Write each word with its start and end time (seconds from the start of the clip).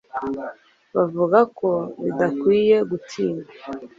buvuga 0.93 1.39
ko 1.57 1.69
ridakwiye 2.03 2.77
gutinywa 2.89 3.43